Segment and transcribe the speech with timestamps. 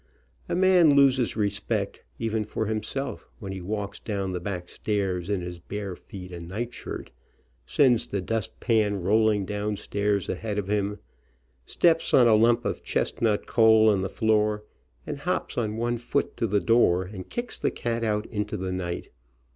[0.49, 5.41] A man loses respect even for himself when he walks down the back stairs in
[5.41, 7.11] his bare feet and night shirt,
[7.67, 10.97] sends the dustpan rolling downstairs ahead of him,
[11.67, 14.63] steps on a lump of chestnut coal on the floor,
[15.05, 18.71] and hops on one foot to the door, and kicks the cat out into the
[18.71, 19.11] night.